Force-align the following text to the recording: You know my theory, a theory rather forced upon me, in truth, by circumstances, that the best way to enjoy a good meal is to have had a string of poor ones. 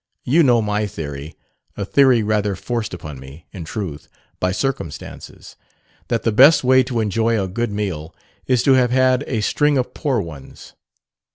You 0.23 0.41
know 0.41 0.63
my 0.63 0.87
theory, 0.87 1.35
a 1.77 1.85
theory 1.85 2.23
rather 2.23 2.55
forced 2.55 2.91
upon 2.91 3.19
me, 3.19 3.45
in 3.53 3.65
truth, 3.65 4.07
by 4.39 4.51
circumstances, 4.51 5.55
that 6.07 6.23
the 6.23 6.31
best 6.31 6.63
way 6.63 6.81
to 6.85 7.01
enjoy 7.01 7.39
a 7.39 7.47
good 7.47 7.71
meal 7.71 8.15
is 8.47 8.63
to 8.63 8.73
have 8.73 8.89
had 8.89 9.23
a 9.27 9.41
string 9.41 9.77
of 9.77 9.93
poor 9.93 10.19
ones. 10.19 10.73